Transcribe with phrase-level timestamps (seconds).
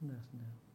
[0.00, 0.69] そうですね。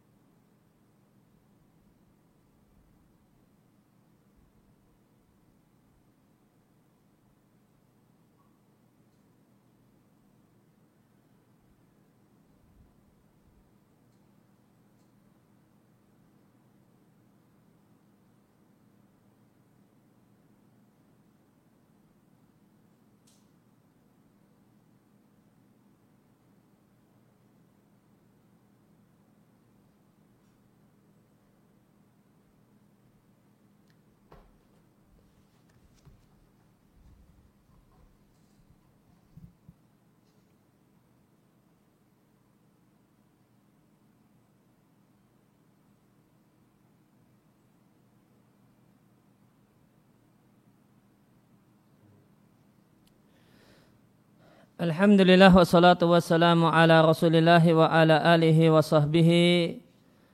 [54.76, 59.80] Alhamdulillah wassalatu wassalamu ala rasulillah wa ala alihi wa sahbihi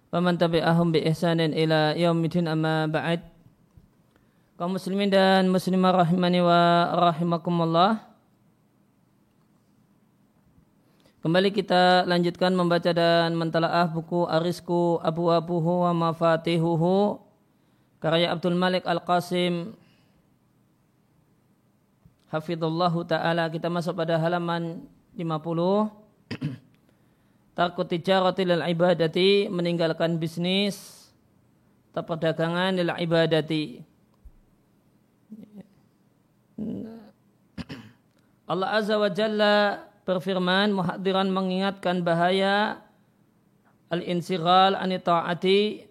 [0.09, 3.21] wa man tabi'ahum bi ihsanin ila yaumidin amma ba'd.
[4.57, 6.57] Kaum muslimin dan muslimah rahimani wa
[7.13, 8.01] rahimakumullah.
[11.21, 17.21] Kembali kita lanjutkan membaca dan mentalaah buku Arisku Abu Abuhu wa Mafatihuhu
[18.01, 19.77] karya Abdul Malik Al-Qasim
[22.31, 24.87] Hafidhullahu ta'ala kita masuk pada halaman
[25.19, 25.27] 50
[27.59, 31.11] Takut tijarati lil ibadati meninggalkan bisnis
[31.91, 33.83] atau perdagangan lil ibadati.
[38.51, 42.79] Allah Azza wa Jalla berfirman muhadiran mengingatkan bahaya
[43.91, 45.83] al-insighal an ta'ati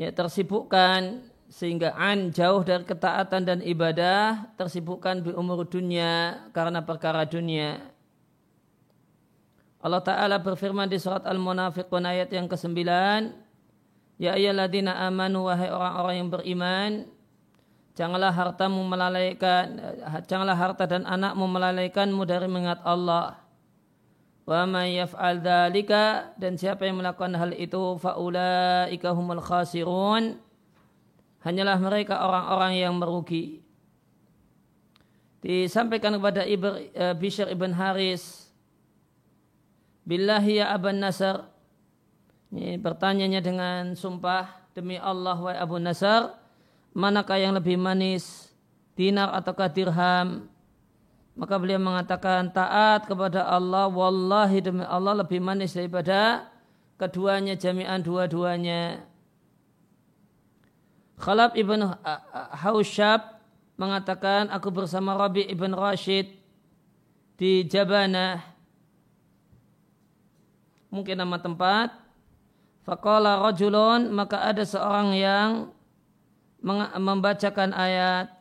[0.00, 1.20] ya tersibukkan
[1.58, 7.82] sehingga an jauh dari ketaatan dan ibadah tersibukkan di umur dunia karena perkara dunia.
[9.82, 12.78] Allah Ta'ala berfirman di surat Al-Munafiqun ayat yang ke-9
[14.18, 16.90] Ya ayyalladina amanu wahai orang-orang yang beriman
[17.94, 19.78] Janganlah hartamu melalaikan
[20.26, 23.38] Janganlah harta dan anakmu melalaikanmu dari mengingat Allah
[24.42, 30.47] Wa man yaf'al dhalika Dan siapa yang melakukan hal itu Fa'ulaika humul khasirun
[31.42, 33.62] hanyalah mereka orang-orang yang merugi.
[35.38, 38.50] Disampaikan kepada Ibn, uh, Bishr ibn Haris,
[40.02, 41.46] Billahi ya Aban Nasr,
[42.48, 46.32] ini bertanyanya dengan sumpah, demi Allah wa Abu Nasr,
[46.96, 48.50] manakah yang lebih manis,
[48.96, 50.48] dinar ataukah dirham?
[51.38, 56.50] Maka beliau mengatakan taat kepada Allah, wallahi demi Allah lebih manis daripada
[56.98, 59.06] keduanya jami'an dua-duanya.
[61.18, 61.82] Khalab ibn
[62.62, 63.42] Haushab
[63.74, 66.30] mengatakan aku bersama Rabi ibn Rashid
[67.34, 68.38] di Jabana
[70.94, 71.90] mungkin nama tempat.
[72.86, 75.50] Faqala rajulun maka ada seorang yang
[76.96, 78.37] membacakan ayat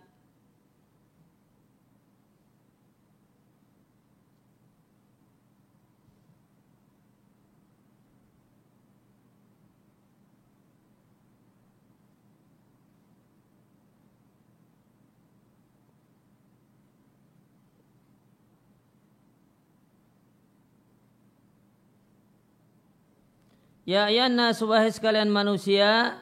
[23.88, 26.20] Ya ayana subahi sekalian manusia,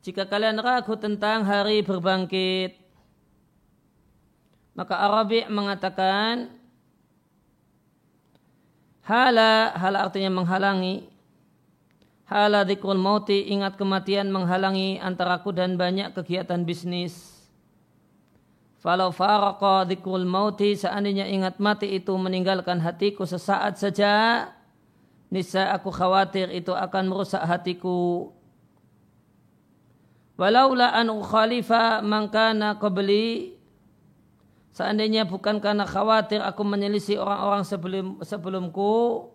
[0.00, 2.80] jika kalian ragu tentang hari berbangkit,
[4.72, 6.48] maka Arabi mengatakan,
[9.04, 11.04] hala, hala artinya menghalangi,
[12.24, 17.36] hala dikrul mauti, ingat kematian menghalangi antara aku dan banyak kegiatan bisnis.
[18.80, 24.56] Falau faraqa dikrul mauti, seandainya ingat mati itu meninggalkan hatiku sesaat saja,
[25.28, 28.32] Nisa aku khawatir itu akan merusak hatiku.
[30.38, 33.58] Walaula an ukhalifa mangkana qabli
[34.78, 39.26] Seandainya bukan karena khawatir aku menyelisih orang-orang sebelum sebelumku,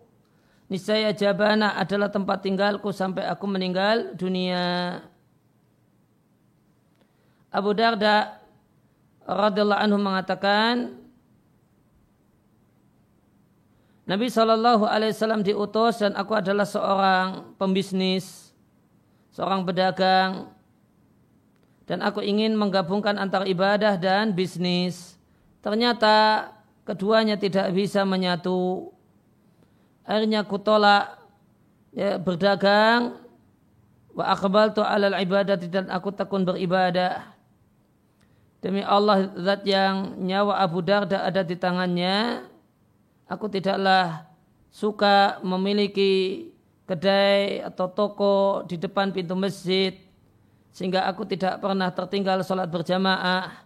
[0.72, 4.96] niscaya Jabana adalah tempat tinggalku sampai aku meninggal dunia.
[7.52, 8.40] Abu Darda
[9.28, 11.03] radhiyallahu anhu mengatakan,
[14.04, 18.52] Nabi Shallallahu Alaihi Wasallam diutus dan aku adalah seorang pembisnis,
[19.32, 20.52] seorang pedagang,
[21.88, 25.16] dan aku ingin menggabungkan antara ibadah dan bisnis.
[25.64, 26.48] Ternyata
[26.84, 28.92] keduanya tidak bisa menyatu.
[30.04, 31.16] Akhirnya aku tolak
[31.96, 33.16] ya, berdagang,
[34.12, 37.32] wa akbal tu alal ibadah dan aku tekun beribadah.
[38.60, 42.48] Demi Allah zat yang nyawa Abu Darda ada di tangannya,
[43.34, 44.30] aku tidaklah
[44.70, 46.46] suka memiliki
[46.86, 49.94] kedai atau toko di depan pintu masjid
[50.74, 53.62] sehingga aku tidak pernah tertinggal sholat berjamaah.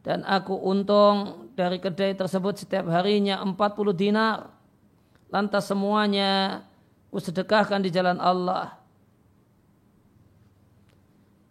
[0.00, 3.52] Dan aku untung dari kedai tersebut setiap harinya 40
[3.92, 4.48] dinar.
[5.28, 6.64] Lantas semuanya
[7.12, 8.80] kusedekahkan di jalan Allah.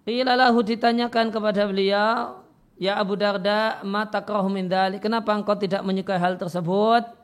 [0.10, 2.42] Qila lahu ditanyakan kepada beliau
[2.80, 4.72] Ya Abu Darda mata min
[5.04, 7.19] Kenapa engkau tidak menyukai hal tersebut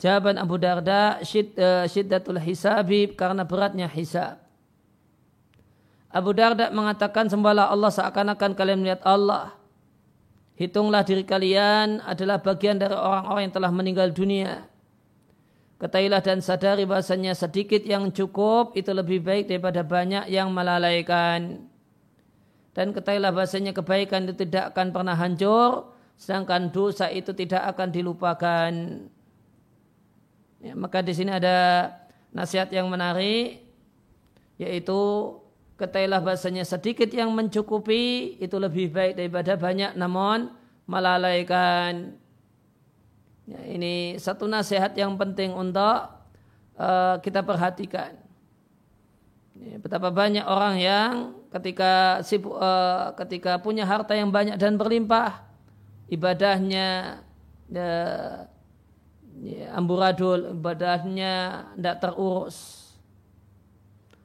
[0.00, 1.56] Jawaban Abu Darda syid,
[1.88, 4.38] syiddatul hisabi karena beratnya hisab.
[6.12, 9.56] Abu Darda mengatakan sembahlah Allah seakan-akan kalian melihat Allah.
[10.60, 14.68] Hitunglah diri kalian adalah bagian dari orang-orang yang telah meninggal dunia.
[15.80, 21.66] Ketahuilah dan sadari bahasanya sedikit yang cukup itu lebih baik daripada banyak yang melalaikan.
[22.76, 28.70] Dan ketahuilah bahasanya kebaikan itu tidak akan pernah hancur, sedangkan dosa itu tidak akan dilupakan.
[30.62, 31.90] Ya, maka di sini ada
[32.30, 33.66] nasihat yang menarik
[34.62, 35.00] yaitu
[35.74, 40.54] ketailah bahasanya sedikit yang mencukupi itu lebih baik daripada banyak namun
[40.86, 42.14] melalaikan.
[43.42, 46.14] Ya, ini satu nasihat yang penting untuk
[46.78, 48.14] uh, kita perhatikan.
[49.58, 51.10] Ya, betapa banyak orang yang
[51.50, 55.42] ketika sibuk, uh, ketika punya harta yang banyak dan berlimpah,
[56.06, 57.18] ibadahnya
[57.74, 58.46] uh,
[59.74, 62.56] amburadul ibadahnya tidak terurus.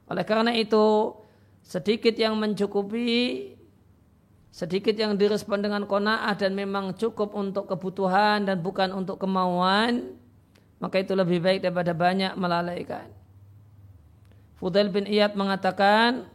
[0.06, 1.14] Oleh karena itu
[1.66, 3.52] sedikit yang mencukupi
[4.48, 10.16] sedikit yang direspon dengan kona'ah dan memang cukup untuk kebutuhan dan bukan untuk kemauan
[10.78, 13.10] maka itu lebih baik daripada banyak melalaikan.
[14.58, 16.26] Fudail bin Iyad mengatakan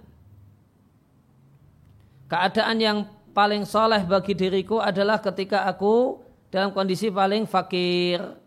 [2.27, 2.97] keadaan yang
[3.31, 6.21] paling soleh bagi diriku adalah ketika aku
[6.51, 8.42] dalam kondisi paling fakir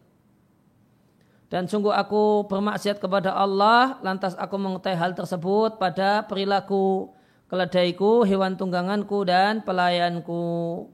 [1.47, 7.15] dan sungguh aku bermaksiat kepada Allah lantas aku mengetahui hal tersebut pada perilaku
[7.47, 10.91] keledaiku, hewan tungganganku dan pelayanku.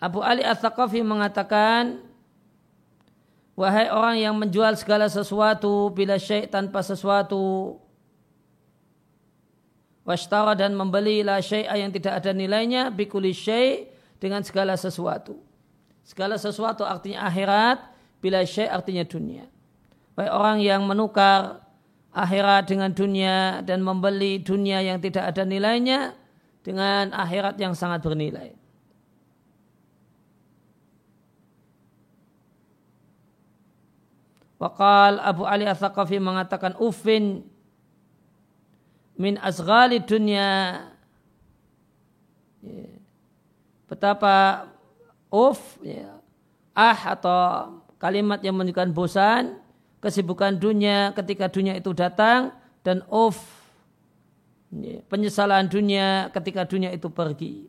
[0.00, 2.04] Abu Ali Al-Thaqafi mengatakan
[3.56, 7.80] Wahai orang yang menjual segala sesuatu bila syai' tanpa sesuatu
[10.04, 13.88] Washtara dan membeli la syai'a yang tidak ada nilainya Bikuli syai'
[14.20, 15.40] dengan segala sesuatu
[16.04, 17.95] Segala sesuatu artinya akhirat
[18.26, 19.46] bila syai artinya dunia.
[20.18, 21.62] Baik orang yang menukar
[22.10, 26.18] akhirat dengan dunia dan membeli dunia yang tidak ada nilainya
[26.66, 28.50] dengan akhirat yang sangat bernilai.
[34.58, 37.46] Wakal Abu Ali Al-Thaqafi mengatakan ufin
[39.14, 40.80] min asghali dunia
[42.64, 42.88] ya.
[43.86, 44.66] betapa
[45.28, 46.18] uf ya,
[46.72, 47.40] ah atau
[47.96, 49.56] kalimat yang menunjukkan bosan,
[50.00, 52.52] kesibukan dunia ketika dunia itu datang,
[52.86, 53.40] dan off,
[55.10, 57.66] penyesalan dunia ketika dunia itu pergi.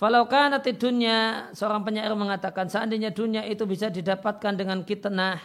[0.00, 5.36] Falau kanati dunia, seorang penyair mengatakan, seandainya dunia itu bisa didapatkan dengan kitnah,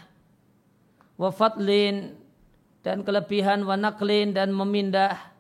[1.20, 2.16] wafatlin,
[2.80, 5.35] dan kelebihan, wanaklin, dan memindah,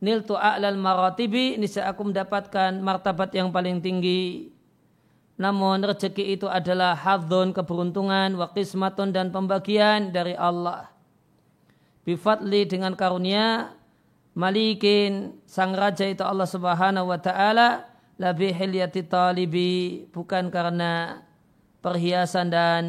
[0.00, 4.52] niltu a'lal maratibi niscaya aku mendapatkan martabat yang paling tinggi.
[5.40, 10.92] Namun rezeki itu adalah hadzun keberuntungan wa qismatun dan pembagian dari Allah.
[12.04, 13.72] Bifadli dengan karunia
[14.36, 17.88] malikin sang raja itu Allah Subhanahu wa taala
[18.20, 21.24] labi hilyati talibi bukan karena
[21.80, 22.82] perhiasan dan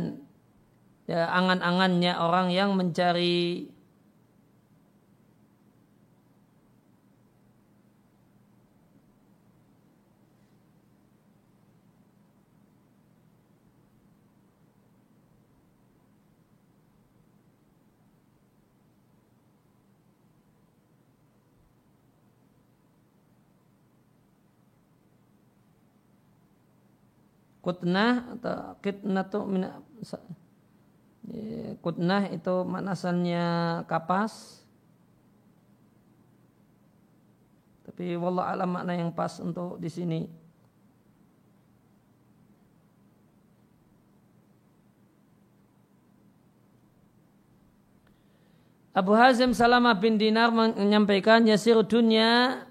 [1.08, 3.71] ya, angan-angannya orang yang mencari
[27.62, 29.40] kutnah atau kitnah itu
[31.80, 33.46] kutnah itu manasannya
[33.86, 34.66] kapas.
[37.86, 40.22] Tapi wallah alam makna yang pas untuk di sini.
[48.92, 52.68] Abu Hazim Salamah bin Dinar menyampaikan yasir dunia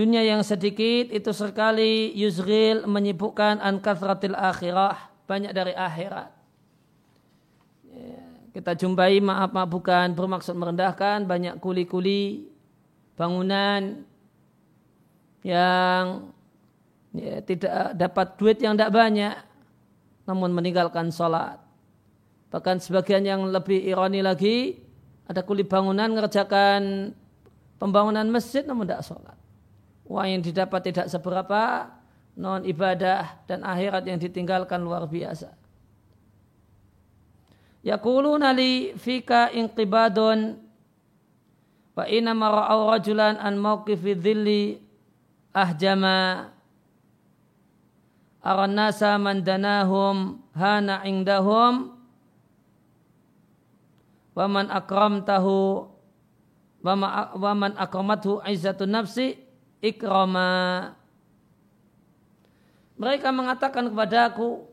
[0.00, 6.32] dunia yang sedikit itu sekali yuzril menyibukkan an kathratil akhirah banyak dari akhirat
[7.84, 8.24] ya,
[8.56, 12.48] kita jumpai maaf maaf bukan bermaksud merendahkan banyak kuli-kuli
[13.20, 14.08] bangunan
[15.44, 16.32] yang
[17.16, 19.34] ya, tidak dapat duit yang tidak banyak,
[20.28, 21.60] namun meninggalkan sholat.
[22.50, 24.80] Bahkan sebagian yang lebih ironi lagi,
[25.24, 27.12] ada kuli bangunan mengerjakan
[27.78, 29.39] pembangunan masjid namun tidak sholat.
[30.10, 31.86] Uang yang didapat tidak seberapa,
[32.34, 35.54] non ibadah dan akhirat yang ditinggalkan luar biasa.
[37.86, 40.58] Yaquluna li fika inqibadun
[41.94, 44.82] wa inna mara'au rajulan an mawqifi dhilli
[45.54, 46.50] ahjama
[48.42, 51.94] aran nasa man danahum hana indahum
[54.34, 55.86] wa man akramtahu
[56.82, 59.49] wa man akramathu izzatun nafsi
[59.80, 60.92] ikrama
[63.00, 64.70] mereka mengatakan kepadaku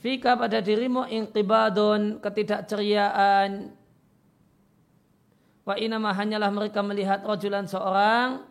[0.00, 3.74] Fika pada dirimu inqibadun ketidakceriaan.
[5.66, 8.46] Wa inama hanyalah mereka melihat rajulan seorang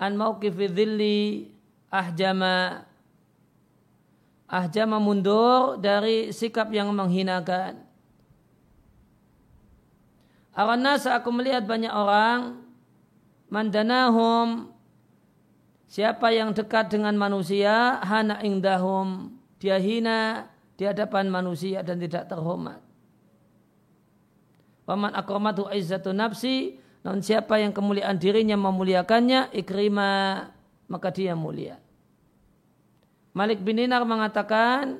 [0.00, 1.52] an mauqifi dhilli
[1.92, 2.86] ahjama
[4.48, 7.76] ahjama mundur dari sikap yang menghinakan.
[10.56, 12.69] Aranasa aku melihat banyak orang
[13.50, 14.70] mandanahum
[15.90, 20.48] siapa yang dekat dengan manusia hana indahum dia hina
[20.80, 22.80] di hadapan manusia dan tidak terhormat.
[24.88, 30.48] Waman akramatu izzatu nafsi, namun siapa yang kemuliaan dirinya memuliakannya, ikrima,
[30.88, 31.76] maka dia mulia.
[33.36, 34.98] Malik bin Dinar mengatakan,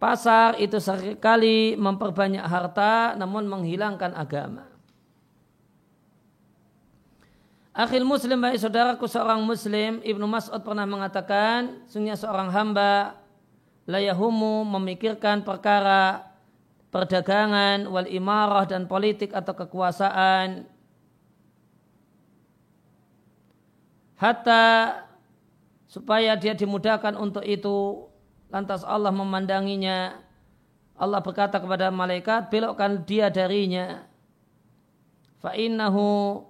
[0.00, 4.77] pasar itu sekali memperbanyak harta namun menghilangkan agama.
[7.78, 13.14] Akhil muslim baik saudaraku seorang muslim Ibnu Mas'ud pernah mengatakan sungguhnya seorang hamba
[13.86, 16.26] layahumu memikirkan perkara
[16.90, 20.66] perdagangan wal imarah dan politik atau kekuasaan.
[24.18, 25.06] Hatta
[25.86, 28.10] supaya dia dimudahkan untuk itu
[28.50, 30.18] lantas Allah memandanginya.
[30.98, 34.02] Allah berkata kepada malaikat belokkan dia darinya.
[35.38, 36.42] Fa innahu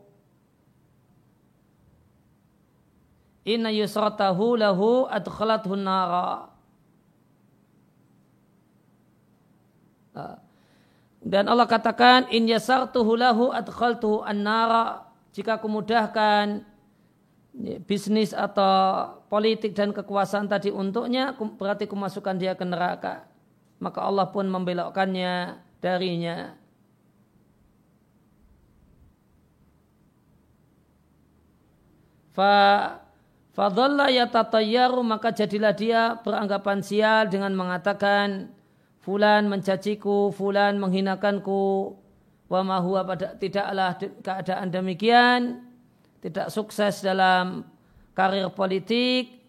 [3.48, 6.52] Inna yusratahu lahu adkhalathu nara.
[10.12, 10.36] Ah.
[11.24, 15.08] Dan Allah katakan in yasartuhu lahu adkhaltuhu an-nara.
[15.34, 16.62] Jika aku mudahkan
[17.84, 23.26] bisnis atau politik dan kekuasaan tadi untuknya berarti kumasukkan dia ke neraka.
[23.82, 26.54] Maka Allah pun membelokkannya darinya.
[32.34, 32.54] Fa
[33.58, 38.54] Fadalla yatatayyaru maka jadilah dia beranggapan sial dengan mengatakan
[39.02, 41.90] fulan mencaciku, fulan menghinakanku,
[42.46, 45.66] wa ma huwa pada tidaklah keadaan demikian,
[46.22, 47.66] tidak sukses dalam
[48.14, 49.42] karir politik,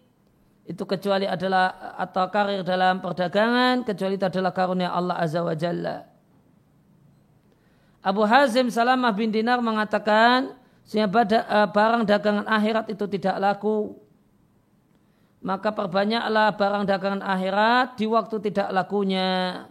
[0.66, 6.02] itu kecuali adalah atau karir dalam perdagangan, kecuali itu adalah karunia Allah Azza wa Jalla.
[8.02, 10.58] Abu Hazim Salamah bin Dinar mengatakan,
[10.90, 13.94] sehingga eh, barang dagangan akhirat itu tidak laku.
[15.40, 19.64] Maka perbanyaklah barang dagangan akhirat di waktu tidak lakunya.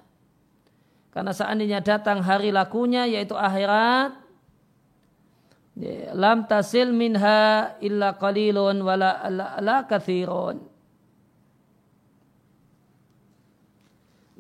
[1.13, 4.17] Karena seandainya datang hari lakunya yaitu akhirat,
[5.77, 9.29] ya, lam tasil minha illa qalilun wala
[9.61, 10.65] la, kathirun.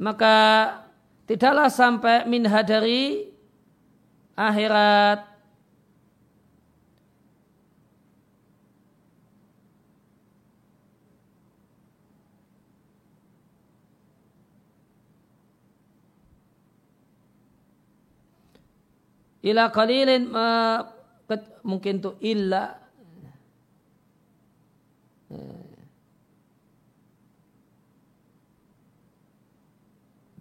[0.01, 0.37] Maka
[1.29, 3.29] tidaklah sampai minha dari
[4.33, 5.28] akhirat
[19.43, 20.79] ila qalilin uh,
[21.63, 22.75] mungkin tu illa.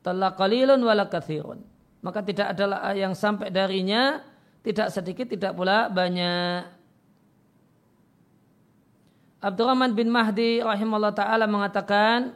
[0.01, 1.61] Telah qalilun wala kathirun.
[2.01, 4.23] Maka tidak adalah yang sampai darinya
[4.63, 6.79] tidak sedikit tidak pula banyak.
[9.39, 12.35] Abdurrahman bin Mahdi rahimahullah taala mengatakan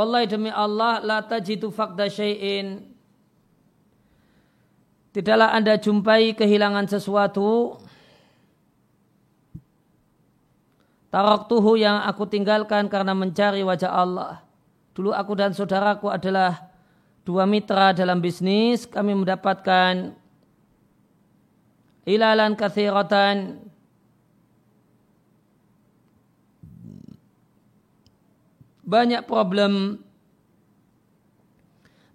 [0.00, 2.88] Wallahi demi Allah la tajidu fakda syai'in.
[5.12, 7.76] Tidaklah Anda jumpai kehilangan sesuatu
[11.10, 14.46] Taraktuhu yang aku tinggalkan karena mencari wajah Allah.
[14.94, 16.70] Dulu aku dan saudaraku adalah
[17.26, 18.86] dua mitra dalam bisnis.
[18.86, 20.14] Kami mendapatkan
[22.06, 23.58] ilalan kathiratan
[28.90, 30.02] banyak problem.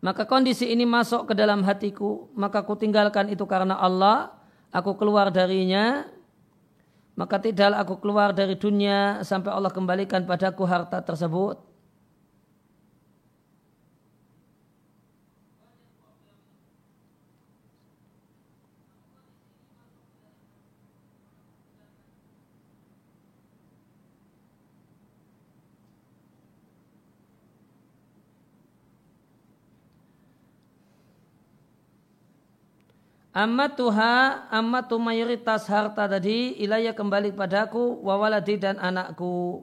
[0.03, 4.35] Maka kondisi ini masuk ke dalam hatiku, maka ku tinggalkan itu karena Allah,
[4.69, 6.05] aku keluar darinya,
[7.15, 11.74] maka tidak aku keluar dari dunia sampai Allah kembalikan padaku harta tersebut.
[33.35, 39.59] Ammatuha, ammatu mayoritas harta tadi ilaya kembali padaku, wawaladi dan anakku.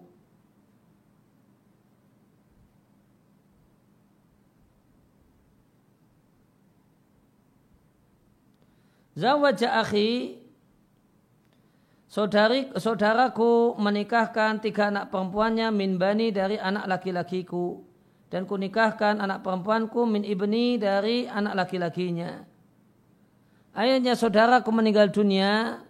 [9.17, 10.37] Zawaja akhi,
[12.13, 17.89] saudari, saudaraku menikahkan tiga anak perempuannya min bani dari anak laki-lakiku.
[18.29, 22.52] Dan kunikahkan anak perempuanku min ibni dari anak laki-lakinya
[23.73, 25.81] Ayahnya saudaraku meninggal dunia,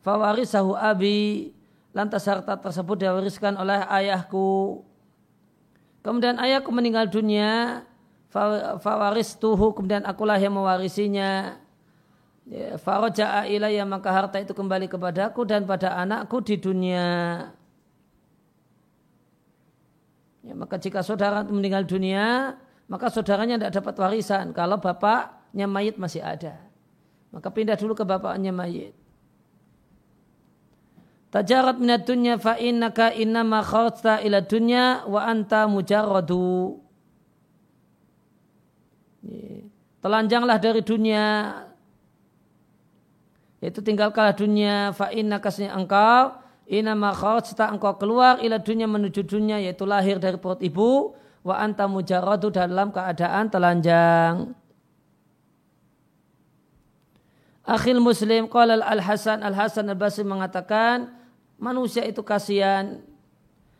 [0.00, 1.52] fawarisahu abi,
[1.92, 4.80] lantas harta tersebut diwariskan oleh ayahku.
[6.00, 7.84] Kemudian ayahku meninggal dunia,
[8.80, 11.60] fawaris tuhu, kemudian akulah yang mewarisinya.
[12.42, 17.06] Ya, Faraja'a ilayya maka harta itu kembali kepadaku dan pada anakku di dunia.
[20.42, 22.58] Ya, maka jika saudara meninggal dunia,
[22.90, 24.50] maka saudaranya tidak dapat warisan.
[24.50, 26.56] Kalau bapak bapaknya mayit masih ada.
[27.28, 28.96] Maka pindah dulu ke bapaknya mayit.
[31.28, 36.80] Tajarat minat dunya fa innaka innama kharajta ila dunya wa anta mujarradu.
[40.00, 41.24] Telanjanglah dari dunia.
[43.60, 49.84] Yaitu tinggalkanlah dunia fa innaka engkau innama kharajta engkau keluar ila dunya menuju dunia yaitu
[49.84, 51.12] lahir dari perut ibu
[51.44, 54.61] wa anta mujarradu dalam keadaan telanjang.
[57.62, 61.14] Akhil Muslim qala Al Hasan Al Hasan Al Basri mengatakan
[61.62, 62.98] manusia itu kasihan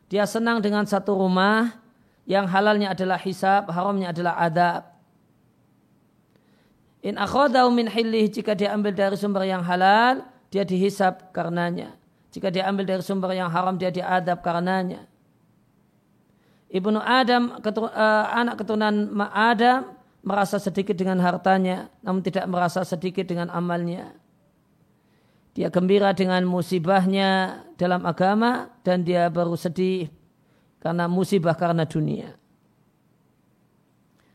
[0.06, 1.82] dia senang dengan satu rumah
[2.28, 4.82] yang halalnya adalah hisab, haramnya adalah adab.
[7.02, 10.22] In akhadahu min hillih jika dia ambil dari sumber yang halal,
[10.54, 11.98] dia dihisab karenanya.
[12.30, 15.10] Jika dia ambil dari sumber yang haram, dia diadab karenanya.
[16.72, 23.26] Ibnu Adam, ketur, uh, anak keturunan Adam, merasa sedikit dengan hartanya, namun tidak merasa sedikit
[23.26, 24.14] dengan amalnya.
[25.52, 30.08] Dia gembira dengan musibahnya dalam agama dan dia baru sedih
[30.80, 32.34] karena musibah karena dunia.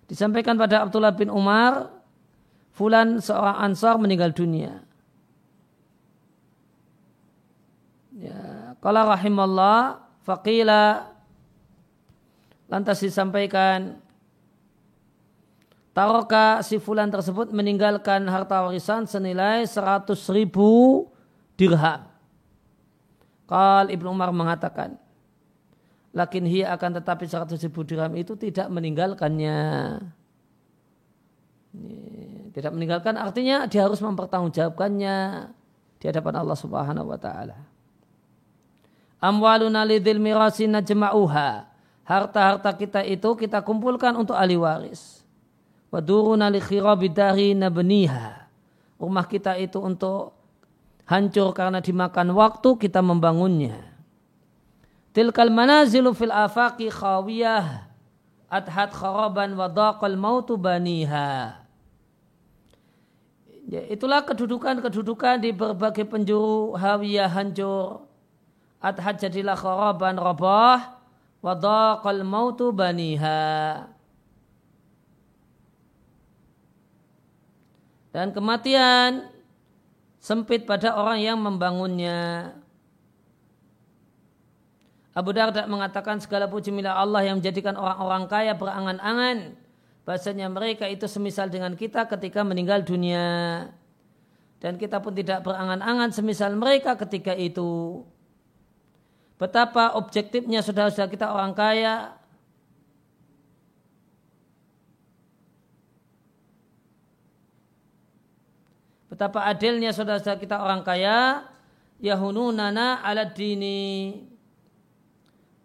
[0.06, 1.98] Disampaikan pada Abdullah bin Umar,
[2.78, 4.86] Fulan seorang ansar meninggal dunia.
[8.14, 11.10] Ya, kalau rahimallah, faqila
[12.70, 13.98] lantas disampaikan
[15.98, 21.10] Taroka si fulan tersebut meninggalkan harta warisan senilai 100 ribu
[21.58, 22.06] dirham.
[23.50, 24.94] Kal Ibnu Umar mengatakan,
[26.14, 29.58] Lakin hiya akan tetapi 100 ribu dirham itu tidak meninggalkannya.
[32.54, 35.18] Tidak meninggalkan artinya dia harus mempertanggungjawabkannya
[35.98, 37.58] di hadapan Allah Subhanahu wa taala.
[39.18, 41.74] Amwaluna lidil mirasina najma'uha.
[42.06, 45.17] Harta-harta kita itu kita kumpulkan untuk ahli waris
[45.88, 48.50] Waduruna li khirabidari nabniha.
[49.00, 50.36] Rumah kita itu untuk
[51.08, 53.80] hancur karena dimakan waktu kita membangunnya.
[55.16, 57.88] Tilkal manazilu fil afaqi khawiyah
[58.52, 61.64] adhat kharaban wa daqal mautu baniha.
[63.68, 68.08] Ya, itulah kedudukan-kedudukan di berbagai penjuru hawiyah hancur.
[68.80, 71.00] Adhat jadilah kharaban rabah
[71.44, 73.97] wa daqal mautu baniha.
[78.18, 79.30] Dan kematian
[80.18, 82.50] sempit pada orang yang membangunnya.
[85.14, 89.54] Abu Darda mengatakan segala puji milik Allah yang menjadikan orang-orang kaya berangan-angan.
[90.02, 93.70] Bahasanya mereka itu semisal dengan kita ketika meninggal dunia.
[94.58, 98.02] Dan kita pun tidak berangan-angan semisal mereka ketika itu.
[99.38, 102.18] Betapa objektifnya saudara-saudara kita orang kaya
[109.18, 111.42] Betapa adilnya saudara-saudara kita orang kaya
[111.98, 114.14] yahununana ala dini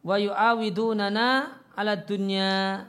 [0.01, 2.89] wa yu'awidunana ala dunya.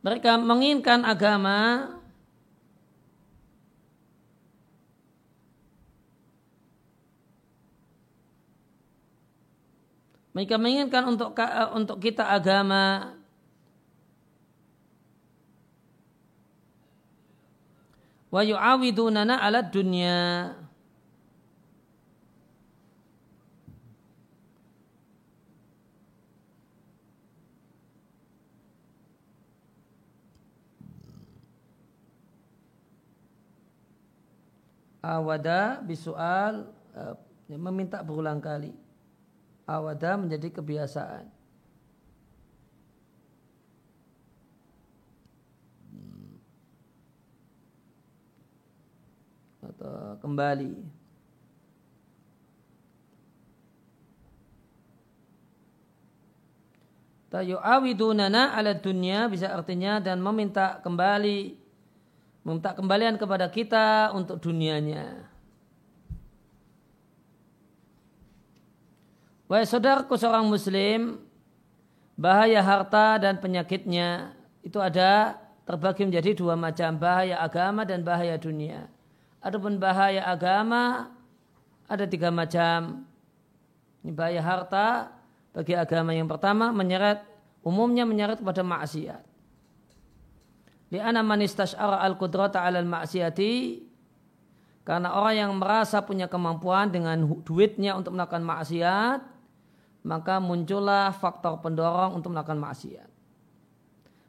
[0.00, 1.92] Mereka menginginkan agama
[10.34, 11.30] Mereka menginginkan untuk
[11.78, 13.14] untuk kita agama.
[18.34, 20.50] Wa yu'awidunana ala dunya.
[35.04, 37.14] Awada bisual uh,
[37.46, 38.83] meminta berulang kali
[39.64, 41.28] awada menjadi kebiasaan
[49.74, 50.74] atau kembali.
[57.34, 61.58] Tayu'awidunana ala dunia bisa artinya dan meminta kembali
[62.46, 65.33] meminta kembalian kepada kita untuk dunianya.
[69.44, 71.20] Wahai saudaraku seorang muslim,
[72.16, 74.32] bahaya harta dan penyakitnya
[74.64, 75.36] itu ada
[75.68, 78.88] terbagi menjadi dua macam bahaya agama dan bahaya dunia.
[79.44, 81.12] Adapun bahaya agama
[81.84, 83.04] ada tiga macam.
[84.00, 85.12] Ini bahaya harta
[85.52, 87.20] bagi agama yang pertama menyeret
[87.60, 89.22] umumnya menyeret kepada maksiat.
[90.92, 93.84] Li'ana man istash'ara al-qudrata 'ala al-ma'siyati
[94.84, 99.33] karena orang yang merasa punya kemampuan dengan duitnya untuk melakukan maksiat,
[100.04, 103.08] maka muncullah faktor pendorong untuk melakukan maksiat.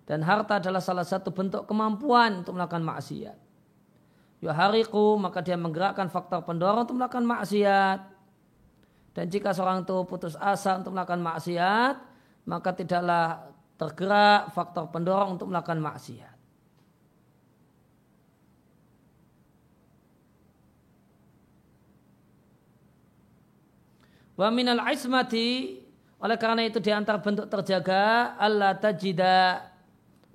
[0.06, 3.38] Dan harta adalah salah satu bentuk kemampuan untuk melakukan maksiat.
[4.40, 8.00] Yuhariku maka dia menggerakkan faktor pendorong untuk melakukan maksiat.
[9.16, 11.96] Dan jika seorang itu putus asa untuk melakukan maksiat
[12.46, 16.35] maka tidaklah tergerak faktor pendorong untuk melakukan maksiat
[24.36, 25.80] Wa minal ismati
[26.20, 29.64] oleh karena itu di antara bentuk terjaga Allah tajida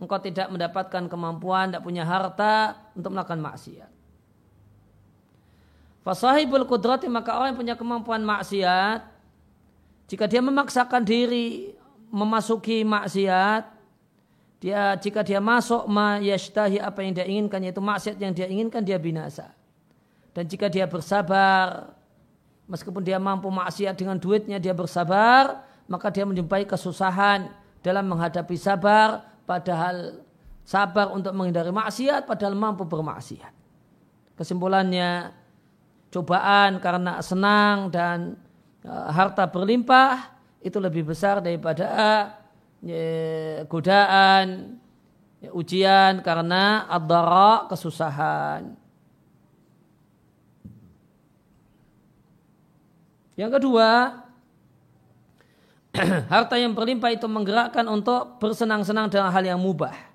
[0.01, 3.91] engkau tidak mendapatkan kemampuan, tidak punya harta untuk melakukan maksiat.
[6.01, 9.05] Fasahibul kudrati maka orang yang punya kemampuan maksiat
[10.09, 11.77] jika dia memaksakan diri
[12.09, 13.69] memasuki maksiat
[14.65, 18.81] dia jika dia masuk ma yashtahi apa yang dia inginkan yaitu maksiat yang dia inginkan
[18.81, 19.53] dia binasa.
[20.33, 21.93] Dan jika dia bersabar
[22.71, 27.51] meskipun dia mampu maksiat dengan duitnya dia bersabar maka dia menjumpai kesusahan
[27.83, 30.23] dalam menghadapi sabar padahal
[30.63, 33.51] sabar untuk menghindari maksiat padahal mampu bermaksiat.
[34.39, 35.35] Kesimpulannya
[36.15, 38.39] cobaan karena senang dan
[38.87, 40.31] uh, harta berlimpah
[40.63, 41.87] itu lebih besar daripada
[42.87, 44.79] uh, godaan
[45.43, 48.80] ya, ujian karena adara kesusahan.
[53.41, 54.21] Yang kedua,
[56.33, 60.11] harta yang berlimpah itu menggerakkan untuk bersenang-senang dengan hal yang mubah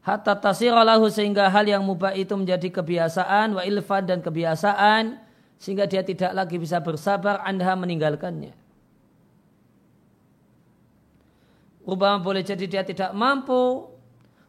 [0.00, 5.20] hatta tasiralahu sehingga hal yang mubah itu menjadi kebiasaan wa ilfan dan kebiasaan
[5.60, 8.56] sehingga dia tidak lagi bisa bersabar anda meninggalkannya.
[11.84, 13.88] Rubama boleh jadi dia tidak mampu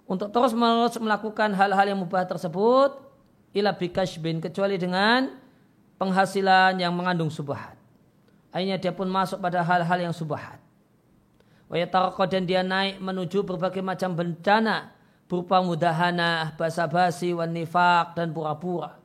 [0.08, 2.96] untuk terus menerus melakukan hal-hal yang mubah tersebut
[3.52, 5.40] ila bikashbin kecuali dengan
[6.02, 7.78] penghasilan yang mengandung subhat.
[8.50, 10.58] Akhirnya dia pun masuk pada hal-hal yang subhat.
[11.70, 14.98] Wa dan dia naik menuju berbagai macam bencana
[15.30, 19.00] berupa mudahana, basa-basi, wan nifak, dan pura-pura.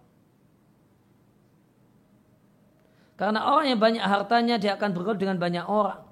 [3.15, 6.03] Karena orang yang banyak hartanya dia akan bergaul dengan banyak orang.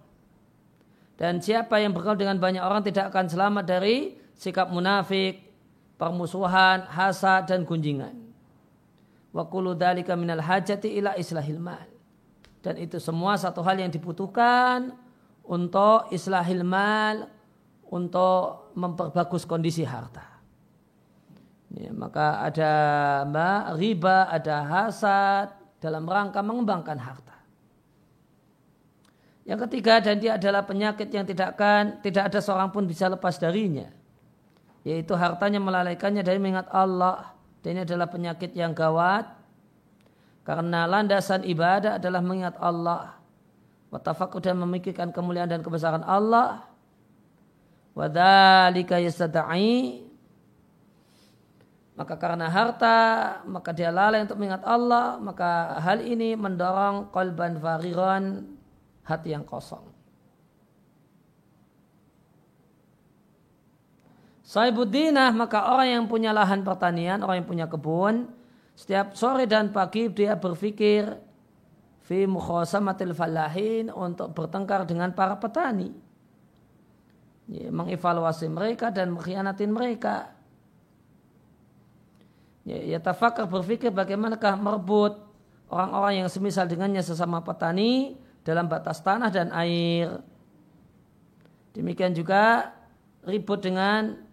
[1.19, 5.43] Dan siapa yang bergaul dengan banyak orang tidak akan selamat dari sikap munafik,
[5.99, 8.24] permusuhan, hasad dan gunjingan.
[9.35, 11.91] Wa kullu dalika minal hajati ila islahil mal.
[12.63, 14.95] Dan itu semua satu hal yang dibutuhkan
[15.43, 17.29] untuk islahil mal,
[17.91, 20.25] untuk memperbagus kondisi harta.
[21.75, 22.73] Ya, maka ada
[23.27, 25.51] mbak riba, ada hasad
[25.83, 27.35] dalam rangka mengembangkan harta.
[29.45, 33.37] Yang ketiga dan dia adalah penyakit yang tidak akan tidak ada seorang pun bisa lepas
[33.37, 33.91] darinya.
[34.87, 37.37] Yaitu hartanya melalaikannya dari mengingat Allah.
[37.65, 39.25] Dan ini adalah penyakit yang gawat.
[40.45, 43.17] Karena landasan ibadah adalah mengingat Allah.
[43.89, 46.67] Watafakur dan memikirkan kemuliaan dan kebesaran Allah
[47.95, 50.03] Wadhalika yastada'i
[51.95, 52.99] maka karena harta
[53.47, 58.51] maka dia lalai untuk mengingat Allah maka hal ini mendorong kolban fariron
[59.07, 59.94] hati yang kosong
[64.55, 68.31] Saibuddinah maka orang yang punya lahan pertanian orang yang punya kebun
[68.79, 71.11] setiap sore dan pagi dia berpikir
[72.07, 75.91] fi mukhasamatil falahin untuk bertengkar dengan para petani.
[77.51, 80.31] Ya, mengevaluasi mereka dan mengkhianatin mereka.
[82.63, 85.19] Ya, ya tafakar berpikir bagaimanakah merebut
[85.67, 88.15] orang-orang yang semisal dengannya sesama petani
[88.47, 90.23] dalam batas tanah dan air.
[91.75, 92.71] Demikian juga
[93.27, 94.25] ribut dengan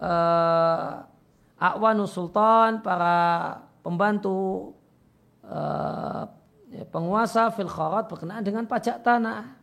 [0.00, 1.04] uh,
[1.56, 4.72] Akwanu Sultan, para pembantu
[5.46, 6.28] uh,
[6.92, 9.56] penguasa fil kharat berkenaan dengan pajak tanah.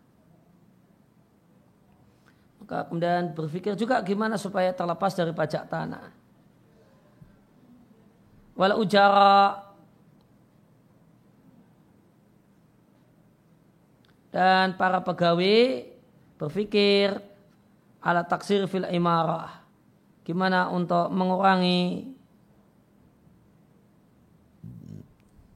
[2.63, 6.07] Maka kemudian berpikir juga gimana supaya terlepas dari pajak tanah.
[8.53, 9.65] Walau ujara
[14.29, 15.89] dan para pegawai
[16.37, 17.17] berpikir
[18.01, 19.62] ala taksir fil imarah.
[20.23, 22.15] Gimana untuk mengurangi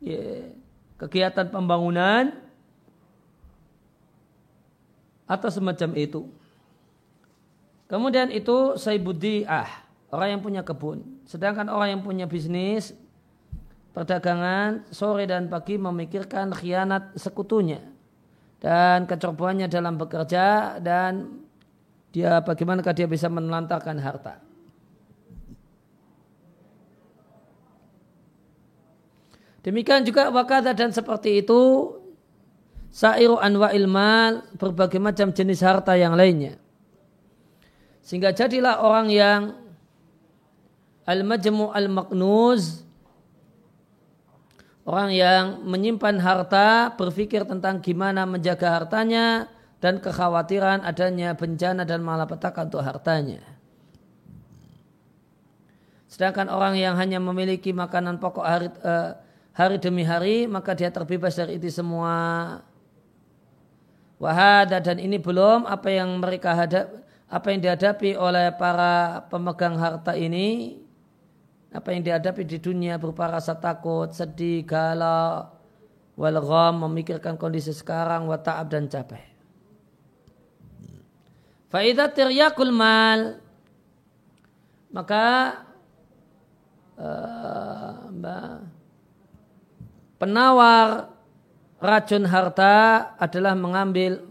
[0.03, 0.51] yeah,
[0.99, 2.35] kegiatan pembangunan
[5.27, 6.27] atau semacam itu.
[7.87, 9.67] Kemudian itu saibudi ah
[10.11, 11.03] orang yang punya kebun.
[11.27, 12.91] Sedangkan orang yang punya bisnis
[13.91, 17.81] perdagangan sore dan pagi memikirkan khianat sekutunya
[18.61, 21.41] dan kecerobohannya dalam bekerja dan
[22.13, 24.46] dia bagaimanakah dia bisa menelantarkan harta.
[29.67, 31.91] Demikian juga wakada dan seperti itu
[32.87, 36.55] sairu anwa ilmal berbagai macam jenis harta yang lainnya.
[37.99, 39.41] Sehingga jadilah orang yang
[41.03, 42.87] al-majmu al-maknuz
[44.87, 49.51] orang yang menyimpan harta berpikir tentang gimana menjaga hartanya
[49.83, 53.43] dan kekhawatiran adanya bencana dan malapetaka untuk hartanya.
[56.07, 59.26] Sedangkan orang yang hanya memiliki makanan pokok hari, uh,
[59.57, 62.13] hari demi hari maka dia terbebas dari itu semua
[64.21, 66.85] wahada dan ini belum apa yang mereka hadap
[67.25, 70.77] apa yang dihadapi oleh para pemegang harta ini
[71.73, 75.51] apa yang dihadapi di dunia berupa rasa takut, sedih, galau,
[76.15, 76.39] wal
[76.73, 79.21] memikirkan kondisi sekarang, wa ta'ab dan capek.
[81.67, 83.43] Faidah tiryakul mal
[84.87, 85.59] maka
[86.95, 88.07] uh,
[90.17, 91.13] penawar
[91.81, 94.25] racun harta adalah mengambil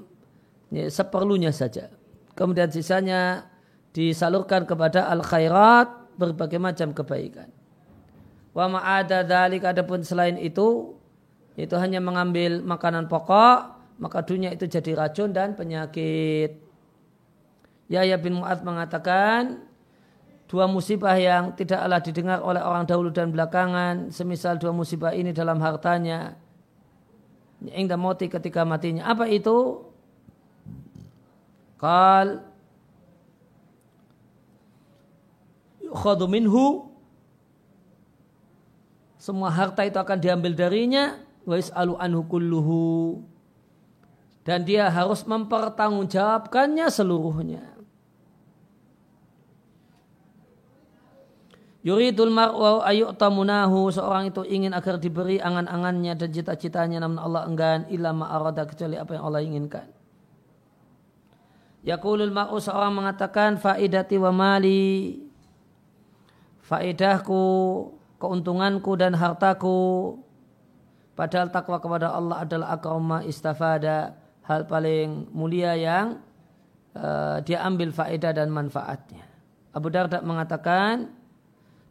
[0.71, 1.91] ya, seperlunya saja.
[2.37, 3.49] Kemudian sisanya
[3.97, 5.89] disalurkan kepada al khairat
[6.21, 7.49] berbagai macam kebaikan.
[8.53, 10.97] Wa ma'ada dalik adapun selain itu
[11.57, 16.61] itu hanya mengambil makanan pokok maka dunia itu jadi racun dan penyakit.
[17.87, 19.63] Yahya bin Mu'ad mengatakan
[20.47, 25.59] dua musibah yang tidaklah didengar oleh orang dahulu dan belakangan semisal dua musibah ini dalam
[25.59, 26.39] hartanya
[27.75, 29.11] ingda mati ketika matinya.
[29.11, 29.83] Apa itu?
[31.77, 32.47] Kal
[36.31, 36.95] minhu.
[39.19, 42.87] Semua harta itu akan diambil darinya wa alu anhu kulluhu.
[44.47, 47.76] Dan dia harus mempertanggungjawabkannya seluruhnya
[51.87, 56.99] Yuridul mar'u ayyutamunahu seorang itu ingin agar diberi angan-angannya dan cita-citanya.
[56.99, 59.87] Namun Allah enggan illa ma'arada kecuali apa yang Allah inginkan.
[61.87, 65.23] Yaqulul mar'u seorang mengatakan faidati wa mali.
[66.67, 67.47] Faidahku
[68.19, 70.19] keuntunganku dan hartaku.
[71.15, 74.19] Padahal takwa kepada Allah adalah akrama istafada.
[74.43, 76.19] Hal paling mulia yang
[76.99, 79.23] uh, dia ambil faedah dan manfaatnya.
[79.71, 81.15] Abu Darda mengatakan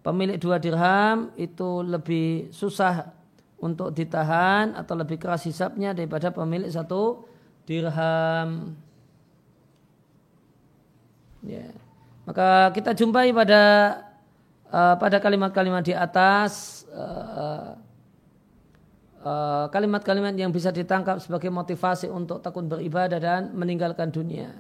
[0.05, 3.09] pemilik dua dirham itu lebih susah
[3.57, 7.25] untuk ditahan atau lebih keras hisapnya daripada pemilik satu
[7.65, 8.77] dirham.
[11.41, 11.73] Ya.
[12.29, 13.61] Maka kita jumpai pada
[14.69, 17.73] uh, pada kalimat-kalimat di atas uh,
[19.25, 24.53] uh, kalimat-kalimat yang bisa ditangkap sebagai motivasi untuk takut beribadah dan meninggalkan dunia.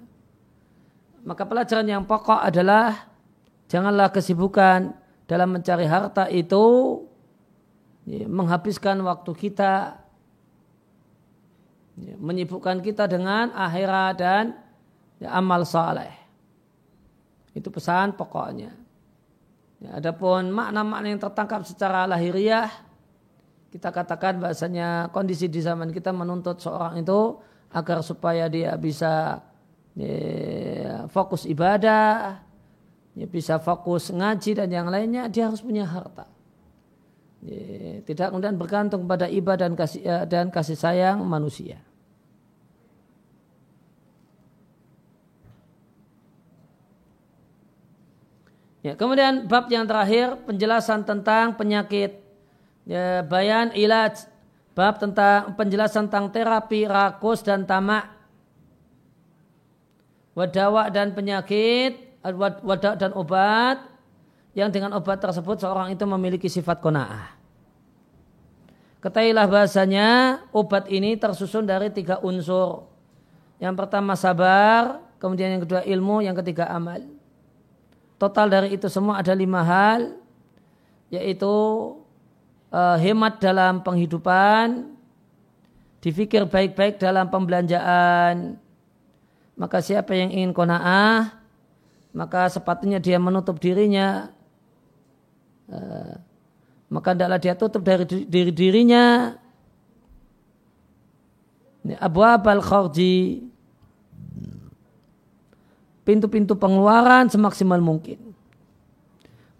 [1.25, 3.09] Maka pelajaran yang pokok adalah
[3.65, 6.63] janganlah kesibukan dalam mencari harta itu
[8.05, 9.97] ya, menghabiskan waktu kita
[11.97, 14.53] ya, menyibukkan kita dengan akhirat dan
[15.17, 16.13] ya, amal saleh.
[17.57, 18.71] Itu pesan pokoknya.
[19.81, 22.71] Ya, adapun makna-makna yang tertangkap secara lahiriah,
[23.73, 27.41] kita katakan bahasanya kondisi di zaman kita menuntut seorang itu
[27.75, 29.43] agar supaya dia bisa
[31.11, 32.39] fokus ibadah,
[33.15, 36.27] ya bisa fokus ngaji dan yang lainnya dia harus punya harta.
[38.05, 41.77] Tidak kemudian bergantung pada ibadah dan kasih, eh, dan kasih sayang manusia.
[48.85, 52.21] Ya, kemudian bab yang terakhir penjelasan tentang penyakit
[52.85, 54.29] ya, bayan ilaj
[54.77, 58.05] bab tentang penjelasan tentang terapi rakus dan tamak
[60.37, 63.85] wadawa dan penyakit wadah dan obat
[64.55, 67.35] yang dengan obat tersebut seorang itu memiliki sifat kona'ah.
[69.03, 72.89] Ketahuilah bahasanya obat ini tersusun dari tiga unsur.
[73.61, 77.05] Yang pertama sabar, kemudian yang kedua ilmu, yang ketiga amal.
[78.17, 80.17] Total dari itu semua ada lima hal,
[81.13, 81.53] yaitu
[82.73, 84.89] uh, hemat dalam penghidupan,
[86.01, 88.57] difikir baik-baik dalam pembelanjaan.
[89.53, 91.44] Maka siapa yang ingin kona'ah,
[92.15, 94.31] maka sepatutnya dia menutup dirinya.
[95.67, 96.15] Uh,
[96.87, 99.35] maka adalah dia tutup dari diri dirinya.
[101.99, 103.45] Abu Abal Kharji
[106.07, 108.31] pintu-pintu pengeluaran semaksimal mungkin.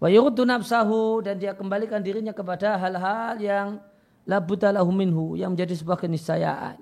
[0.00, 3.68] Wa yuruddu nafsahu dan dia kembalikan dirinya kepada hal-hal yang
[4.24, 4.40] la
[4.72, 6.80] lahu minhu yang menjadi sebuah keniscayaan.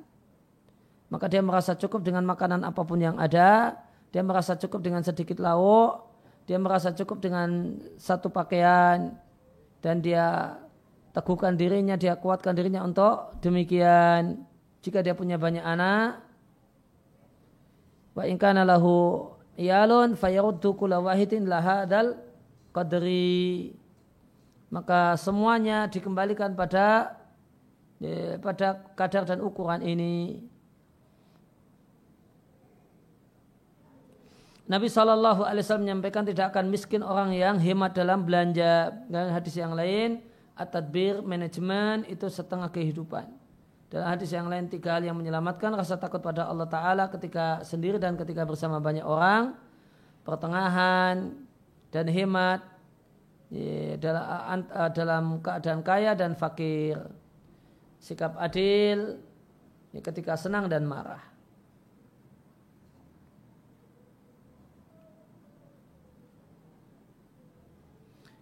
[1.13, 3.79] Maka dia merasa cukup dengan makanan apa pun yang ada,
[4.15, 6.07] dia merasa cukup dengan sedikit lauk,
[6.47, 9.19] dia merasa cukup dengan satu pakaian
[9.83, 10.55] dan dia
[11.11, 14.47] teguhkan dirinya, dia kuatkan dirinya untuk demikian.
[14.87, 16.23] Jika dia punya banyak anak,
[18.15, 22.15] wa in kana lahu iyalun fayaruddu kula wahidin lahadal
[22.71, 23.75] qadri
[24.71, 27.19] maka semuanya dikembalikan pada
[27.99, 30.43] ya, pada kadar dan ukuran ini
[34.65, 39.61] Nabi Shallallahu Alaihi Wasallam menyampaikan tidak akan miskin orang yang hemat dalam belanja dan hadis
[39.61, 40.25] yang lain
[40.57, 43.29] at-tadbir manajemen itu setengah kehidupan
[43.95, 47.95] dalam hadis yang lain tiga hal yang menyelamatkan rasa takut pada Allah Ta'ala ketika sendiri
[48.03, 49.55] dan ketika bersama banyak orang.
[50.27, 51.31] Pertengahan
[51.95, 52.59] dan hemat
[54.91, 56.99] dalam keadaan kaya dan fakir.
[58.03, 59.23] Sikap adil
[59.95, 61.23] ketika senang dan marah.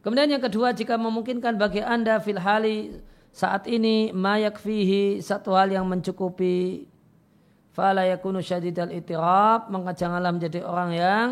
[0.03, 2.99] Kemudian yang kedua jika memungkinkan bagi anda fil hali
[3.31, 6.91] saat ini mayak fihi satu hal yang mencukupi
[7.71, 11.27] fala yakunu syadidal itirab maka janganlah menjadi orang yang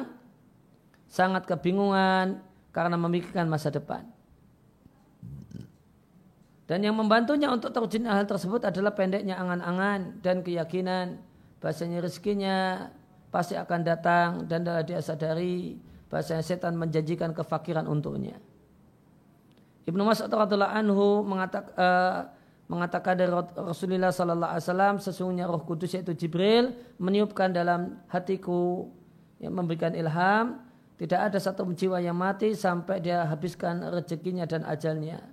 [1.11, 4.07] sangat kebingungan karena memikirkan masa depan.
[6.71, 11.19] Dan yang membantunya untuk terjun hal tersebut adalah pendeknya angan-angan dan keyakinan
[11.59, 12.87] bahasanya rezekinya
[13.35, 18.39] pasti akan datang dan dia sadari bahasanya setan menjanjikan kefakiran untuknya.
[19.89, 22.19] Ibnu Mas'ud radhiallahu anhu mengatakan, uh, eh,
[22.71, 28.87] mengatakan dari Rasulullah sallallahu alaihi wasallam sesungguhnya Roh Kudus yaitu Jibril meniupkan dalam hatiku
[29.41, 30.61] yang memberikan ilham
[31.01, 35.25] tidak ada satu jiwa yang mati sampai dia habiskan rezekinya dan ajalnya.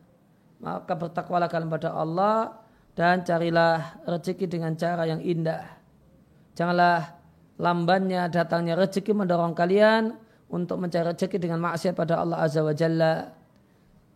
[0.64, 2.56] Maka bertakwalah kalian pada Allah
[2.96, 5.68] dan carilah rezeki dengan cara yang indah.
[6.56, 7.20] Janganlah
[7.60, 10.16] lambannya datangnya rezeki mendorong kalian
[10.48, 13.36] untuk mencari rezeki dengan maksiat pada Allah Azza wa Jalla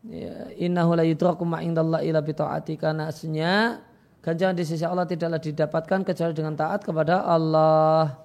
[0.05, 3.81] ya, innahu la yudraku ma indallahi ila bi taati karena aslinya
[4.21, 8.21] ganjaran di sisi Allah tidaklah didapatkan kecuali dengan taat kepada Allah.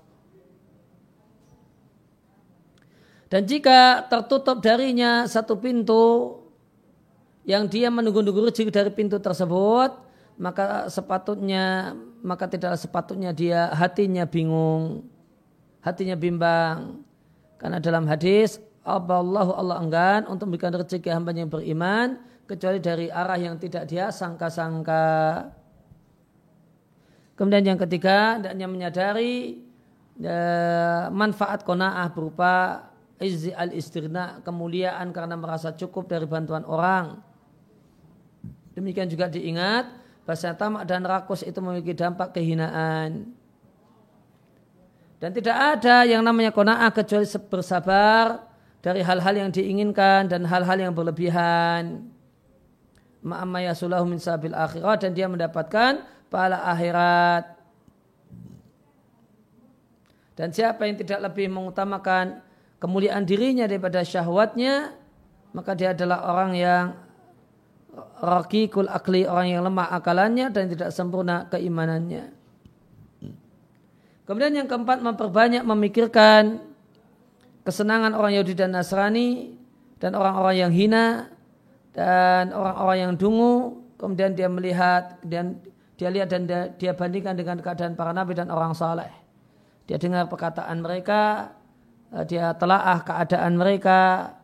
[3.26, 6.38] Dan jika tertutup darinya satu pintu
[7.42, 9.98] yang dia menunggu-nunggu rezeki dari pintu tersebut,
[10.38, 15.06] maka sepatutnya maka tidaklah sepatutnya dia hatinya bingung,
[15.82, 17.02] hatinya bimbang.
[17.56, 23.34] Karena dalam hadis Allah Allah enggan untuk memberikan rezeki hamba yang beriman kecuali dari arah
[23.34, 25.50] yang tidak dia sangka-sangka.
[27.34, 29.60] Kemudian yang ketiga, hendaknya menyadari
[30.16, 30.40] ya,
[31.12, 32.86] manfaat kona'ah berupa
[33.18, 37.20] izzi al istirna kemuliaan karena merasa cukup dari bantuan orang.
[38.72, 39.90] Demikian juga diingat
[40.22, 43.34] bahasa tamak dan rakus itu memiliki dampak kehinaan.
[45.16, 48.45] Dan tidak ada yang namanya kona'ah kecuali bersabar
[48.86, 52.06] dari hal-hal yang diinginkan dan hal-hal yang berlebihan.
[53.26, 57.58] Ma'amma yasulahu min sabil akhirat dan dia mendapatkan pahala akhirat.
[60.38, 62.38] Dan siapa yang tidak lebih mengutamakan
[62.78, 64.94] kemuliaan dirinya daripada syahwatnya,
[65.50, 66.84] maka dia adalah orang yang
[68.22, 72.30] rakikul akli, orang yang lemah akalannya dan tidak sempurna keimanannya.
[74.30, 76.75] Kemudian yang keempat memperbanyak memikirkan
[77.66, 79.58] kesenangan orang Yahudi dan Nasrani
[79.98, 81.26] dan orang-orang yang hina
[81.90, 85.58] dan orang-orang yang dungu kemudian dia melihat dan
[85.96, 89.08] dia lihat dan dia, dia bandingkan dengan keadaan para nabi dan orang saleh.
[89.88, 91.52] Dia dengar perkataan mereka,
[92.12, 94.36] eh, dia telaah keadaan mereka,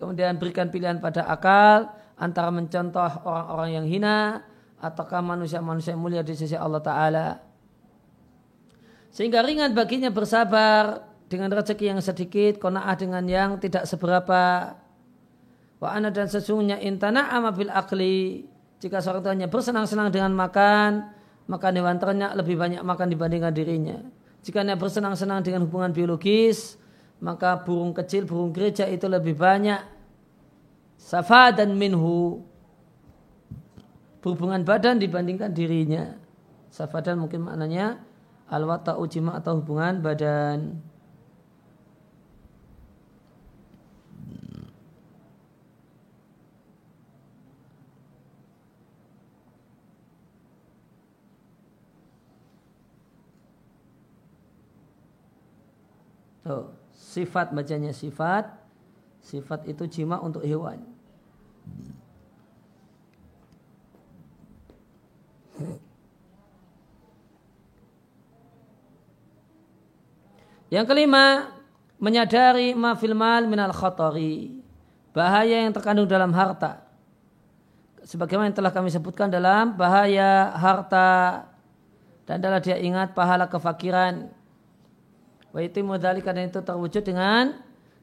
[0.00, 4.40] kemudian berikan pilihan pada akal antara mencontoh orang-orang yang hina
[4.80, 7.28] ataukah manusia-manusia yang mulia di sisi Allah Ta'ala.
[9.12, 14.74] Sehingga ringan baginya bersabar dengan rezeki yang sedikit, kona'ah dengan yang tidak seberapa.
[15.82, 18.46] Wa ana dan sesungguhnya intana amabil akli
[18.78, 21.10] jika seorang tuanya bersenang-senang dengan makan,
[21.50, 23.98] maka hewan ternak lebih banyak makan dibandingkan dirinya.
[24.46, 26.78] Jika dia bersenang-senang dengan hubungan biologis,
[27.18, 29.80] maka burung kecil, burung gereja itu lebih banyak
[31.00, 32.44] safa dan minhu
[34.24, 36.16] berhubungan badan dibandingkan dirinya.
[36.72, 38.00] Safadan mungkin maknanya
[38.48, 40.80] alwata ujima atau hubungan badan.
[56.44, 58.44] Tuh, sifat bacanya sifat.
[59.24, 60.84] Sifat itu jima untuk hewan.
[70.68, 71.54] Yang kelima,
[71.96, 74.60] menyadari mafil mal minal khatari.
[75.16, 76.84] Bahaya yang terkandung dalam harta.
[78.04, 81.48] Sebagaimana yang telah kami sebutkan dalam bahaya harta
[82.28, 84.28] dan adalah dia ingat pahala kefakiran
[85.54, 87.54] Wa itimu karena itu terwujud dengan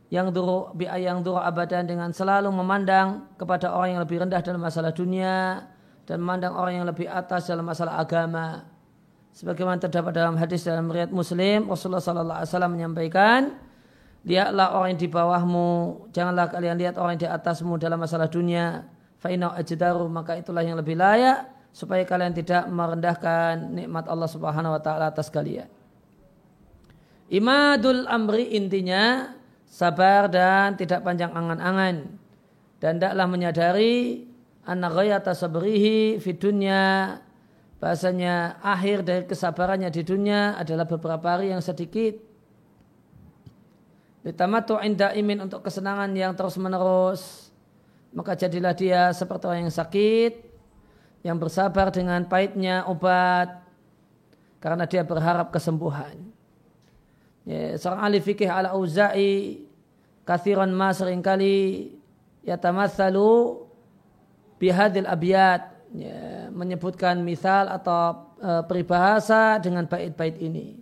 [0.08, 4.64] yang duru bi yang duru abadan dengan selalu memandang kepada orang yang lebih rendah dalam
[4.64, 5.68] masalah dunia
[6.08, 8.64] dan memandang orang yang lebih atas dalam masalah agama.
[9.36, 13.39] Sebagaimana terdapat dalam hadis dalam riwayat Muslim, Rasulullah sallallahu alaihi wasallam menyampaikan,
[14.28, 15.72] lihatlah orang yang di bawahmu,
[16.12, 18.84] janganlah kalian lihat orang yang di atasmu dalam masalah dunia.
[19.24, 24.82] Fa'inau ajdaru, maka itulah yang lebih layak supaya kalian tidak merendahkan nikmat Allah Subhanahu wa
[24.84, 25.80] taala atas kalian.
[27.32, 29.32] Imadul amri intinya
[29.63, 32.19] sabar dan tidak panjang angan-angan.
[32.84, 34.27] Dan tidaklah menyadari
[34.67, 37.15] anak ghayata sabrihi fi dunya
[37.79, 42.19] bahasanya akhir dari kesabarannya di dunia adalah beberapa hari yang sedikit.
[44.27, 47.47] Ditamatu inda imin untuk kesenangan yang terus menerus.
[48.11, 50.34] Maka jadilah dia seperti orang yang sakit,
[51.23, 53.63] yang bersabar dengan pahitnya obat,
[54.59, 56.40] karena dia berharap kesembuhan
[57.47, 59.65] ya, seorang ahli fikih ala auza'i
[60.27, 61.91] kathiran ma sering kali
[62.45, 63.61] yatamatsalu
[64.61, 70.81] bihadil abiyat ya, menyebutkan misal atau e, peribahasa dengan bait-bait ini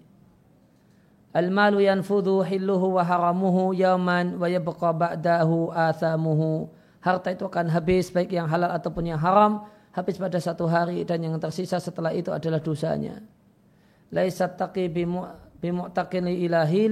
[1.29, 6.73] Al-malu yanfudhu hilluhu wa haramuhu yauman wa yabqa ba'dahu athamuhu.
[7.05, 11.21] Harta itu akan habis baik yang halal ataupun yang haram habis pada satu hari dan
[11.21, 13.21] yang tersisa setelah itu adalah dosanya.
[14.09, 14.89] Laisat taqi
[15.59, 16.83] bimu'taqin li ilahi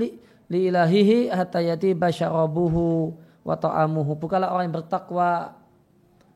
[0.47, 4.15] li ilahihi hatta yatiba syarabuhu wa ta'amuhu.
[4.19, 5.55] Bukanlah orang yang bertakwa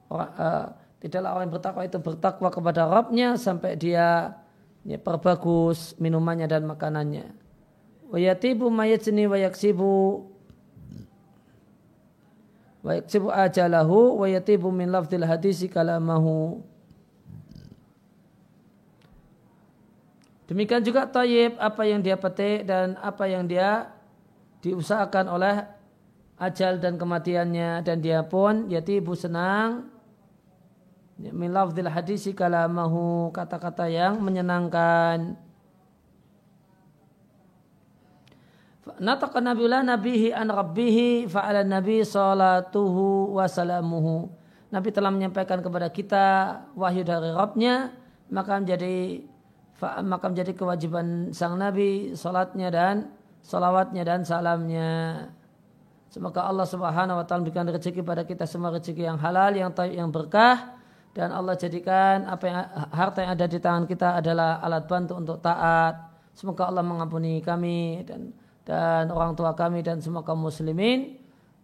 [0.08, 0.66] orang, uh,
[1.04, 4.36] tidaklah orang yang bertakwa itu bertakwa kepada Rabbnya sampai dia
[4.88, 7.28] ya, perbagus minumannya dan makanannya.
[8.12, 10.28] Wa yatibu mayajni wa yaksibu
[12.82, 16.66] wa yaksibu ajalahu wa yatibu min lafdil hadisi kalamahu
[20.52, 23.88] Demikian juga tayyib apa yang dia petik dan apa yang dia
[24.60, 25.64] diusahakan oleh
[26.36, 29.88] ajal dan kematiannya dan dia pun yatibu senang
[31.16, 35.40] min lafzil hadisi kalamahu kata-kata yang menyenangkan
[39.02, 44.30] Nataqa nabiullah nabihi an rabbihi fa'ala nabi salatuhu wa salamuhu.
[44.70, 46.26] Nabi telah menyampaikan kepada kita
[46.78, 47.94] wahyu dari Rabbnya,
[48.30, 49.26] maka menjadi
[49.82, 52.96] maka menjadi kewajiban sang Nabi salatnya dan
[53.42, 54.90] salawatnya dan salamnya.
[56.12, 59.96] Semoga Allah Subhanahu wa taala berikan rezeki pada kita semua rezeki yang halal, yang tayyib,
[59.96, 60.78] yang berkah
[61.12, 62.58] dan Allah jadikan apa yang
[62.92, 66.12] harta yang ada di tangan kita adalah alat bantu untuk taat.
[66.32, 68.32] Semoga Allah mengampuni kami dan
[68.64, 71.20] dan orang tua kami dan semua kaum muslimin.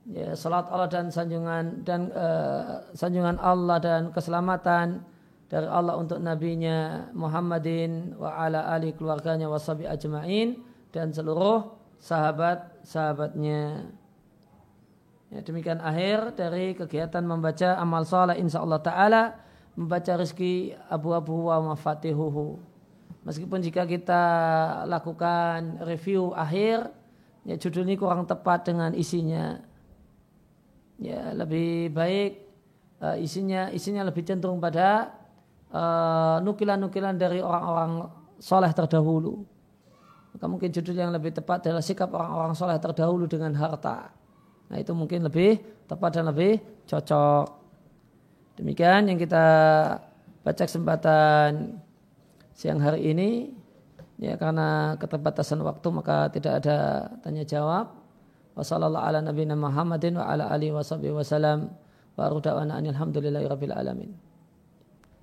[0.07, 5.03] Ya, salat Allah dan sanjungan dan uh, sanjungan Allah dan keselamatan
[5.47, 10.59] dari Allah untuk nabinya Muhammadin wa ala ali keluarganya wasabi ajma'in
[10.91, 11.71] dan seluruh
[12.03, 13.87] sahabat-sahabatnya.
[15.27, 19.23] Ya, demikian akhir dari kegiatan membaca amal saleh insyaallah taala
[19.75, 22.59] membaca rezeki abu-abu wa mafatihuhu.
[23.27, 24.23] Meskipun jika kita
[24.87, 26.91] lakukan review akhir,
[27.43, 29.63] ya judul ini kurang tepat dengan isinya.
[30.97, 32.41] ya lebih baik
[33.05, 35.13] uh, isinya isinya lebih cenderung pada
[36.43, 38.07] nukilan-nukilan uh, dari orang-orang
[38.39, 39.43] soleh terdahulu.
[40.37, 44.13] Maka mungkin judul yang lebih tepat adalah sikap orang-orang soleh terdahulu dengan harta.
[44.69, 45.59] Nah itu mungkin lebih
[45.89, 47.45] tepat dan lebih cocok.
[48.61, 49.45] Demikian yang kita
[50.45, 51.81] baca kesempatan
[52.53, 53.29] siang hari ini.
[54.17, 57.93] Ya karena keterbatasan waktu maka tidak ada tanya jawab.
[58.57, 61.69] Wassalamualaikum ala nabiyina Muhammadin wa ala alihi wasallam.
[62.17, 64.26] Wa da'wana alhamdulillahi rabbil alamin.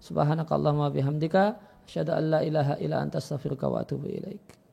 [0.04, 1.42] Subhanakallahumma bihamdika
[1.88, 4.63] asyhadu an la ilaha illa anta astaghfiruka wa atubu ilaik.